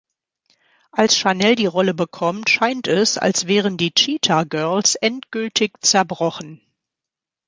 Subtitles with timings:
[0.91, 6.59] Als Chanel die Rolle bekommt, scheint es, als wären die Cheetah Girls endgültig zerbrochen.